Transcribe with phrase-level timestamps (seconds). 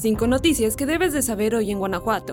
[0.00, 2.32] Cinco noticias que debes de saber hoy en Guanajuato.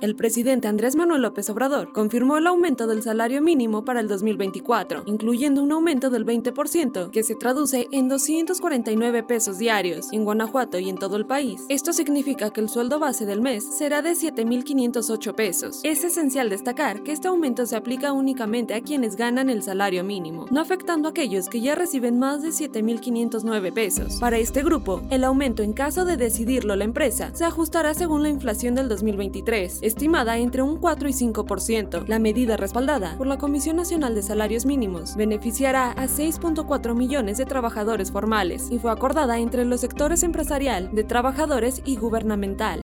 [0.00, 5.02] El presidente Andrés Manuel López Obrador confirmó el aumento del salario mínimo para el 2024,
[5.04, 10.88] incluyendo un aumento del 20%, que se traduce en 249 pesos diarios en Guanajuato y
[10.88, 11.66] en todo el país.
[11.68, 15.80] Esto significa que el sueldo base del mes será de 7.508 pesos.
[15.82, 20.46] Es esencial destacar que este aumento se aplica únicamente a quienes ganan el salario mínimo,
[20.50, 24.16] no afectando a aquellos que ya reciben más de 7.509 pesos.
[24.16, 28.30] Para este grupo, el aumento en caso de decidirlo la empresa se ajustará según la
[28.30, 32.06] inflación del 2023 estimada entre un 4 y 5%.
[32.06, 37.44] La medida respaldada por la Comisión Nacional de Salarios Mínimos beneficiará a 6.4 millones de
[37.44, 42.80] trabajadores formales y fue acordada entre los sectores empresarial, de trabajadores y gubernamental.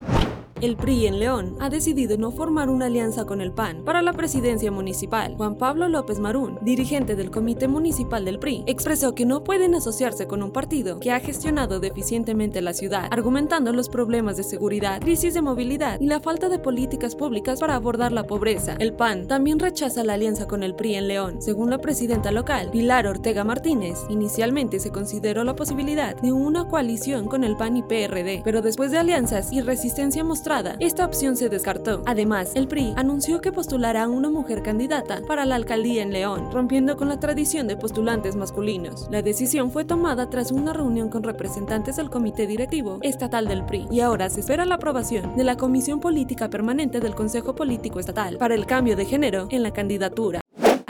[0.62, 4.14] El PRI en León ha decidido no formar una alianza con el PAN para la
[4.14, 5.34] presidencia municipal.
[5.36, 10.26] Juan Pablo López Marún, dirigente del Comité Municipal del PRI, expresó que no pueden asociarse
[10.26, 15.34] con un partido que ha gestionado deficientemente la ciudad, argumentando los problemas de seguridad, crisis
[15.34, 18.76] de movilidad y la falta de políticas públicas para abordar la pobreza.
[18.78, 21.42] El PAN también rechaza la alianza con el PRI en León.
[21.42, 27.28] Según la presidenta local, Pilar Ortega Martínez, inicialmente se consideró la posibilidad de una coalición
[27.28, 30.45] con el PAN y PRD, pero después de alianzas y resistencia mostrada
[30.78, 32.02] esta opción se descartó.
[32.06, 36.52] Además, el PRI anunció que postulará a una mujer candidata para la alcaldía en León,
[36.52, 39.08] rompiendo con la tradición de postulantes masculinos.
[39.10, 43.88] La decisión fue tomada tras una reunión con representantes del comité directivo estatal del PRI
[43.90, 48.38] y ahora se espera la aprobación de la Comisión Política Permanente del Consejo Político Estatal
[48.38, 50.45] para el cambio de género en la candidatura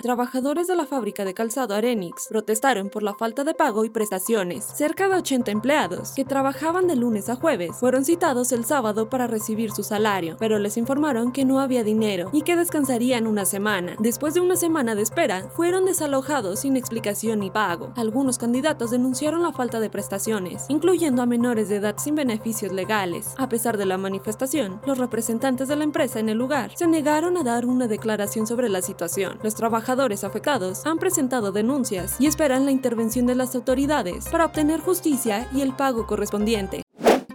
[0.07, 4.65] trabajadores de la fábrica de calzado Arenix protestaron por la falta de pago y prestaciones.
[4.65, 9.27] Cerca de 80 empleados que trabajaban de lunes a jueves fueron citados el sábado para
[9.27, 13.97] recibir su salario, pero les informaron que no había dinero y que descansarían una semana.
[13.99, 17.93] Después de una semana de espera, fueron desalojados sin explicación ni pago.
[17.97, 23.35] Algunos candidatos denunciaron la falta de prestaciones, incluyendo a menores de edad sin beneficios legales.
[23.39, 27.37] A pesar de la manifestación, los representantes de la empresa en el lugar se negaron
[27.37, 29.41] a dar una declaración sobre la situación.
[29.43, 34.81] Los trabajadores afectados han presentado denuncias y esperan la intervención de las autoridades para obtener
[34.81, 36.86] justicia y el pago correspondiente.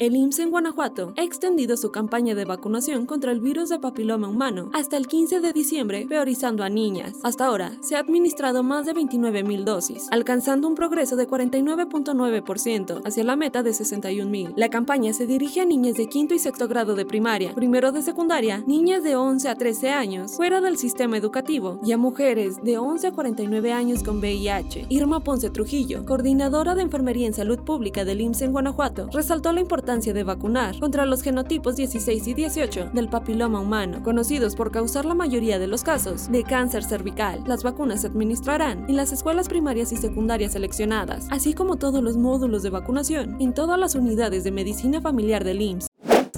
[0.02, 4.30] El IMSS en Guanajuato ha extendido su campaña de vacunación contra el virus de papiloma
[4.30, 7.20] humano hasta el 15 de diciembre, priorizando a niñas.
[7.22, 13.24] Hasta ahora, se ha administrado más de 29.000 dosis, alcanzando un progreso de 49.9% hacia
[13.24, 14.54] la meta de 61.000.
[14.56, 18.02] La campaña se dirige a niñas de quinto y sexto grado de primaria, primero de
[18.02, 22.80] secundaria, niñas de 11 a 13 años fuera del sistema educativo y a mujeres de
[22.80, 24.88] 11 a 49 años con VIH.
[24.90, 29.62] Irma Ponce Trujillo, coordinadora de Enfermería en Salud Pública del IMSS en Guanajuato, resaltó la
[29.62, 35.04] importancia de vacunar contra los genotipos 16 y 18 del papiloma humano, conocidos por causar
[35.04, 37.44] la mayoría de los casos de cáncer cervical.
[37.46, 42.16] Las vacunas se administrarán en las escuelas primarias y secundarias seleccionadas, así como todos los
[42.16, 45.88] módulos de vacunación en todas las unidades de medicina familiar del IMSS.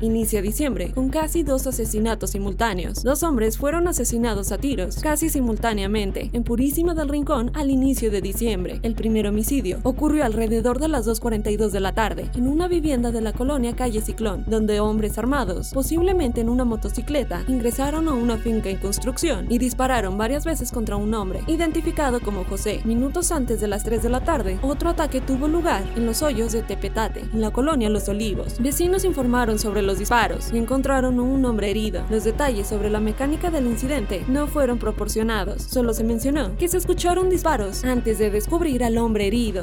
[0.01, 3.03] Inicia diciembre con casi dos asesinatos simultáneos.
[3.03, 8.21] Dos hombres fueron asesinados a tiros, casi simultáneamente, en Purísima del Rincón al inicio de
[8.21, 8.79] diciembre.
[8.83, 13.21] El primer homicidio ocurrió alrededor de las 2.42 de la tarde, en una vivienda de
[13.21, 18.69] la colonia Calle Ciclón, donde hombres armados, posiblemente en una motocicleta, ingresaron a una finca
[18.69, 22.81] en construcción y dispararon varias veces contra un hombre, identificado como José.
[22.83, 26.51] Minutos antes de las 3 de la tarde, otro ataque tuvo lugar en los hoyos
[26.51, 28.55] de Tepetate, en la colonia Los Olivos.
[28.59, 32.03] Vecinos informaron sobre disparos y encontraron a un hombre herido.
[32.09, 36.77] Los detalles sobre la mecánica del incidente no fueron proporcionados, solo se mencionó que se
[36.77, 39.61] escucharon disparos antes de descubrir al hombre herido.